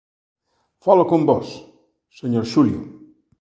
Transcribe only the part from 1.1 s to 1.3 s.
con